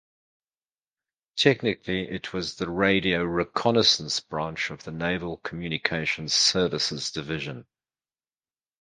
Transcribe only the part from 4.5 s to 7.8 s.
of the Naval Communications Services Division.